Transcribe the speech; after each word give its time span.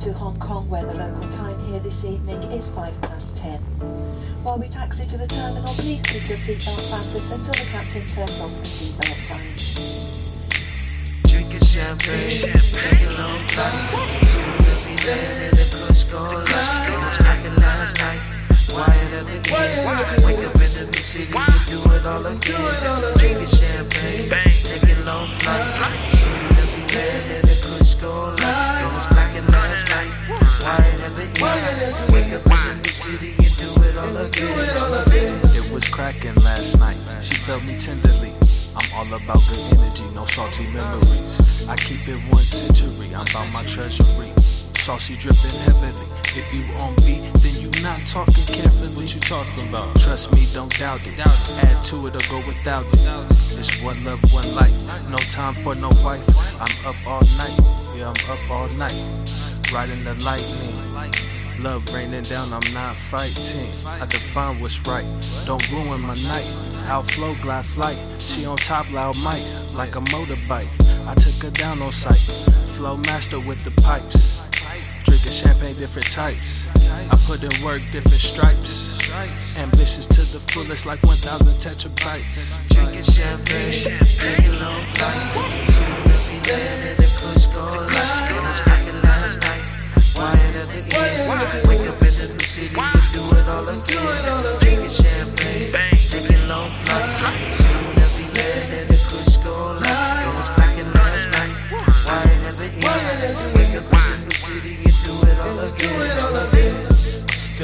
to 0.00 0.12
Hong 0.12 0.38
Kong 0.38 0.70
where 0.70 0.86
the 0.86 0.94
local 0.94 1.28
time 1.32 1.58
here 1.66 1.80
this 1.80 2.04
evening 2.04 2.40
is 2.52 2.68
5 2.70 3.00
past 3.02 3.36
10. 3.36 3.58
While 4.44 4.58
we 4.58 4.68
taxi 4.68 5.04
to 5.04 5.18
the 5.18 5.26
terminal, 5.26 5.74
please 5.74 5.98
keep 6.06 6.28
your 6.28 6.38
seatbelt 6.38 6.86
fastened 6.86 7.26
until 7.34 7.50
the 7.58 7.66
captain 7.74 8.06
turns 8.06 8.38
off 8.38 8.54
the 8.54 8.62
seatbelt 8.62 9.18
sign. 9.26 9.58
Drinking 11.26 11.66
champagne, 11.66 12.54
taking 12.54 13.10
long 13.18 13.42
flights. 13.50 13.90
Soon 14.70 15.50
as 15.50 15.67
cracking 36.08 36.40
last 36.40 36.80
night. 36.80 36.96
She 37.20 37.36
felt 37.44 37.60
me 37.68 37.76
tenderly. 37.76 38.32
I'm 38.72 38.88
all 38.96 39.08
about 39.12 39.44
good 39.44 39.76
energy, 39.76 40.08
no 40.16 40.24
salty 40.24 40.64
memories. 40.72 41.68
I 41.68 41.76
keep 41.76 42.00
it 42.08 42.16
one 42.32 42.40
century. 42.40 43.12
I'm 43.12 43.28
about 43.28 43.44
my 43.52 43.60
treasury. 43.68 44.32
Saucy 44.72 45.20
dripping 45.20 45.52
heavily. 45.68 46.08
If 46.32 46.48
you 46.54 46.64
on 46.80 46.96
beat, 47.04 47.20
then 47.44 47.54
you 47.60 47.68
not 47.84 48.00
talking 48.08 48.40
carefully. 48.48 48.88
What 48.96 49.12
you 49.12 49.20
talking 49.20 49.68
about? 49.68 49.84
Trust 50.00 50.32
me, 50.32 50.48
don't 50.56 50.72
doubt 50.80 51.04
it. 51.04 51.20
Add 51.20 51.76
to 51.92 51.96
it 52.08 52.16
or 52.16 52.24
go 52.32 52.40
without 52.48 52.88
it. 52.88 53.04
It's 53.60 53.84
one 53.84 54.00
love, 54.08 54.22
one 54.32 54.48
life. 54.56 54.72
No 55.12 55.20
time 55.28 55.52
for 55.60 55.76
no 55.76 55.92
wife. 56.00 56.24
I'm 56.56 56.72
up 56.88 56.96
all 57.04 57.24
night. 57.36 57.56
Yeah, 58.00 58.08
I'm 58.08 58.20
up 58.32 58.42
all 58.48 58.68
night. 58.80 58.96
Riding 59.76 60.00
the 60.08 60.16
lightning. 60.24 61.37
Love 61.58 61.82
raining 61.92 62.22
down, 62.22 62.46
I'm 62.54 62.62
not 62.70 62.94
fighting. 63.10 63.66
I 63.98 64.06
define 64.06 64.60
what's 64.62 64.78
right. 64.86 65.02
Don't 65.42 65.58
ruin 65.74 66.00
my 66.02 66.14
night. 66.14 66.48
Outflow, 66.86 67.34
glide 67.42 67.66
flight. 67.66 67.98
She 68.22 68.46
on 68.46 68.56
top, 68.56 68.86
loud 68.92 69.18
mic, 69.26 69.42
like 69.74 69.90
a 69.98 70.02
motorbike. 70.14 70.70
I 71.10 71.18
took 71.18 71.34
her 71.42 71.50
down 71.50 71.82
on 71.82 71.90
sight. 71.90 72.22
Flow 72.78 72.96
master 73.10 73.40
with 73.42 73.58
the 73.66 73.74
pipes. 73.82 74.46
Drinking 75.02 75.34
champagne, 75.34 75.74
different 75.82 76.06
types. 76.14 76.70
I 77.10 77.16
put 77.26 77.42
in 77.42 77.50
work, 77.66 77.82
different 77.90 78.22
stripes. 78.22 79.10
Ambitious 79.58 80.06
to 80.06 80.22
the 80.30 80.38
fullest, 80.54 80.86
like 80.86 81.02
1,000 81.02 81.58
tetrabytes. 81.58 82.70
Drinking 82.70 83.02
champagne, 83.02 83.77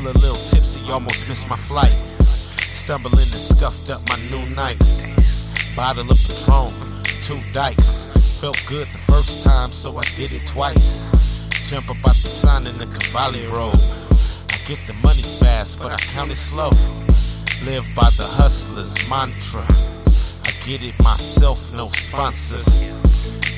Still 0.00 0.12
a 0.12 0.16
little 0.16 0.48
tipsy, 0.48 0.90
almost 0.90 1.28
missed 1.28 1.46
my 1.50 1.60
flight. 1.60 1.92
Stumbling 2.24 3.20
and 3.20 3.44
scuffed 3.52 3.92
up 3.92 4.00
my 4.08 4.16
new 4.32 4.40
nights. 4.56 5.04
Bottle 5.76 6.08
of 6.08 6.16
Patron, 6.16 6.72
two 7.20 7.36
dikes. 7.52 8.08
Felt 8.40 8.56
good 8.64 8.88
the 8.88 8.96
first 9.12 9.44
time, 9.44 9.68
so 9.68 10.00
I 10.00 10.02
did 10.16 10.32
it 10.32 10.46
twice. 10.48 11.04
Jump 11.68 11.90
up 11.90 12.00
out 12.00 12.16
the 12.16 12.32
sign 12.32 12.64
in 12.64 12.72
the 12.80 12.88
Cavalli 12.88 13.44
Road. 13.52 13.76
I 13.76 14.56
get 14.64 14.80
the 14.88 14.96
money 15.04 15.20
fast, 15.20 15.76
but 15.76 15.92
I 15.92 16.00
count 16.16 16.32
it 16.32 16.40
slow. 16.40 16.72
Live 17.68 17.84
by 17.92 18.08
the 18.16 18.24
hustler's 18.40 19.04
mantra. 19.12 19.68
I 20.48 20.50
get 20.64 20.80
it 20.80 20.96
myself, 21.04 21.76
no 21.76 21.92
sponsors. 21.92 23.04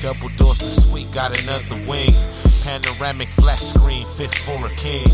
Double 0.03 0.27
doors 0.35 0.59
to 0.59 0.71
suite, 0.91 1.07
got 1.15 1.31
another 1.47 1.79
wing. 1.87 2.11
Panoramic 2.67 3.31
flat 3.31 3.63
screen, 3.63 4.03
fit 4.03 4.27
for 4.27 4.59
a 4.67 4.71
king. 4.75 5.07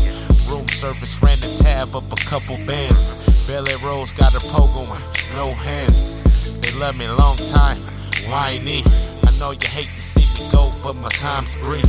Room 0.50 0.66
service 0.66 1.22
ran 1.22 1.38
the 1.38 1.62
tab 1.62 1.94
up 1.94 2.10
a 2.10 2.18
couple 2.26 2.58
bands. 2.66 3.22
Belly 3.46 3.70
Rose 3.86 4.10
got 4.10 4.34
her 4.34 4.42
and 4.42 5.06
no 5.38 5.54
hands. 5.54 6.26
They 6.58 6.74
love 6.74 6.98
me 6.98 7.06
long 7.06 7.38
time, 7.38 7.78
whiny. 8.26 8.82
I 9.22 9.30
know 9.38 9.54
you 9.54 9.68
hate 9.70 9.94
to 9.94 10.02
see 10.02 10.26
me 10.26 10.50
go, 10.50 10.66
but 10.82 10.98
my 10.98 11.08
time's 11.14 11.54
brief. 11.54 11.86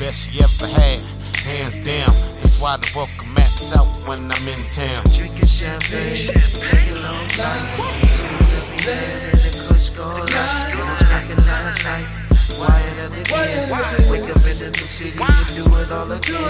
Best 0.00 0.32
she 0.32 0.40
ever 0.40 0.68
had, 0.72 1.04
hands 1.44 1.76
down. 1.84 2.08
That's 2.40 2.56
why 2.64 2.80
the 2.80 2.88
welcome 2.96 3.28
mats 3.36 3.76
out 3.76 3.84
when 4.08 4.24
I'm 4.24 4.46
in 4.48 4.62
town. 4.72 5.04
Drinking 5.12 5.44
champagne, 5.44 6.32
taking 6.32 6.96
long 7.04 7.28
land 7.36 7.60
in 8.16 8.40
the 8.56 9.92
going 10.00 10.24
lush. 10.32 10.65
Wyatt 12.96 13.12
at 13.12 13.12
the 13.12 13.28
end. 13.28 14.08
Wake 14.08 14.24
up 14.32 14.40
in 14.40 14.56
the 14.56 14.72
new 14.72 14.88
city 14.88 15.12
and 15.20 15.48
do 15.52 15.68
it 15.76 15.92
all 15.92 16.08
again. 16.08 16.40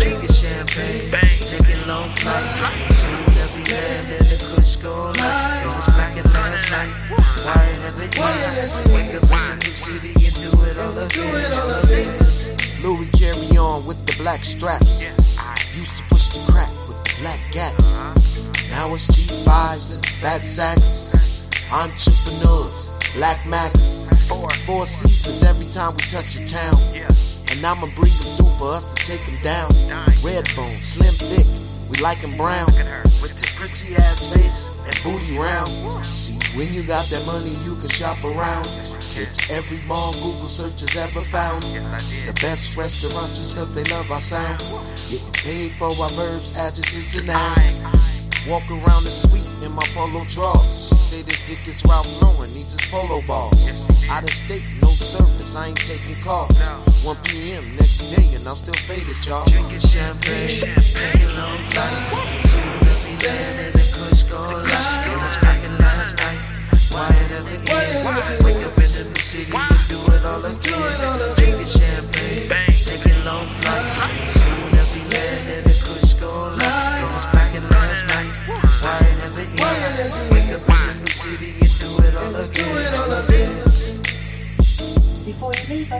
Drinking 0.00 0.32
champagne, 0.32 1.12
taking 1.12 1.84
long 1.84 2.08
flights. 2.16 2.96
Soon 2.96 3.20
as 3.36 3.52
we 3.52 3.62
land 3.68 4.08
in 4.08 4.24
the 4.24 4.36
kush 4.56 4.80
going 4.80 5.12
lush. 5.20 5.60
It 5.60 5.68
was 5.68 5.88
cracking 5.92 6.28
last 6.32 6.72
night. 6.72 6.92
Wyatt 7.12 7.84
at 7.84 7.94
the 8.00 8.08
end. 8.08 8.72
Wake 8.96 9.12
up 9.20 9.28
in 9.28 9.44
the 9.52 9.60
new 9.60 9.76
city 9.76 10.16
and 10.16 10.36
do 10.40 10.48
it 10.64 10.80
all 10.80 10.96
again. 10.96 11.28
Louis 12.80 13.12
carry 13.12 13.52
on 13.60 13.84
with 13.84 14.00
the 14.08 14.16
black 14.22 14.48
straps. 14.48 15.04
Used 15.76 16.00
to 16.00 16.04
push 16.08 16.32
the 16.32 16.40
crack 16.52 16.72
with 16.88 17.04
the 17.04 17.20
black 17.20 17.40
gats. 17.52 18.48
Now 18.72 18.88
it's 18.96 19.12
G5s 19.12 19.92
and 19.92 20.04
fat 20.24 20.40
sacks. 20.48 21.12
Entrepreneurs, 21.68 22.88
black 23.16 23.44
max. 23.46 24.01
Four 24.62 24.86
seasons 24.86 25.42
every 25.42 25.66
time 25.74 25.92
we 25.98 26.02
touch 26.06 26.38
a 26.38 26.42
town. 26.46 26.78
And 27.52 27.60
I'ma 27.66 27.90
bring 27.98 28.14
them 28.14 28.30
through 28.38 28.54
for 28.56 28.72
us 28.72 28.88
to 28.88 28.96
take 29.04 29.20
them 29.26 29.36
down. 29.42 29.68
Red 30.22 30.46
bone, 30.56 30.78
slim 30.80 31.12
thick, 31.12 31.44
we 31.90 31.98
like 32.00 32.22
like 32.22 32.24
'em 32.24 32.38
brown. 32.38 32.70
With 33.20 33.34
the 33.36 33.48
pretty 33.58 33.92
ass 33.98 34.32
face 34.32 34.70
and 34.86 34.94
booty 35.02 35.36
round. 35.36 35.68
See, 36.06 36.38
when 36.56 36.72
you 36.72 36.86
got 36.86 37.04
that 37.10 37.26
money, 37.26 37.52
you 37.66 37.74
can 37.76 37.90
shop 37.90 38.16
around. 38.22 38.64
It's 39.18 39.50
every 39.50 39.82
mall 39.90 40.14
Google 40.24 40.48
search 40.48 40.80
has 40.80 40.96
ever 40.96 41.20
found. 41.20 41.62
The 42.24 42.34
best 42.40 42.78
restaurants 42.78 43.36
just 43.36 43.58
cause 43.58 43.74
they 43.74 43.84
love 43.92 44.08
our 44.10 44.22
sounds. 44.22 44.72
Getting 45.10 45.36
paid 45.42 45.70
for 45.76 45.92
our 45.92 46.12
verbs, 46.16 46.56
adjectives, 46.56 47.18
and 47.18 47.28
nouns. 47.28 47.84
Walk 48.48 48.64
around 48.70 49.02
the 49.04 49.12
suite 49.12 49.46
in 49.66 49.70
my 49.74 49.86
polo 49.94 50.24
drawers. 50.26 50.88
She 50.88 50.96
say 50.96 51.20
this 51.22 51.46
dick 51.46 51.62
is 51.68 51.84
Ralph 51.84 52.08
Lauren, 52.22 52.50
needs 52.54 52.72
his 52.72 52.86
polo 52.90 53.20
balls. 53.26 53.51
Out 54.12 54.24
of 54.24 54.28
state, 54.28 54.62
no 54.82 54.88
service, 54.88 55.56
I 55.56 55.68
ain't 55.68 55.76
taking 55.88 56.20
calls. 56.20 56.52
1 57.00 57.16
p.m. 57.24 57.64
next 57.80 58.12
day, 58.12 58.28
and 58.36 58.44
I'm 58.44 58.60
still 58.60 58.76
faded, 58.76 59.16
y'all. 59.24 59.40
Drinking 59.48 59.80
champagne, 59.80 60.68
taking 60.76 61.21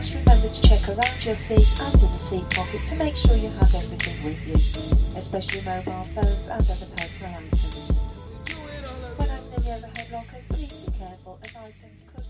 Us, 0.03 0.27
remember 0.27 0.49
to 0.51 0.63
check 0.67 0.83
around 0.89 1.25
your 1.25 1.37
seat 1.37 1.63
under 1.79 2.07
the 2.11 2.19
seat 2.19 2.43
pocket 2.51 2.83
to 2.89 2.95
make 2.97 3.15
sure 3.15 3.37
you 3.39 3.51
have 3.55 3.71
everything 3.71 4.19
with 4.27 4.41
you, 4.49 4.59
especially 4.59 5.63
mobile 5.63 6.03
phones 6.11 6.49
and 6.51 6.59
other 6.59 6.87
personal 6.91 7.39
items. 7.39 7.87
When 9.15 9.31
opening 9.31 9.63
the 9.63 9.71
overhead 9.79 10.11
lockers, 10.11 10.45
please 10.51 10.75
be 10.83 10.99
careful 10.99 11.39
as 11.45 11.55
items 11.55 12.03
could 12.11 12.22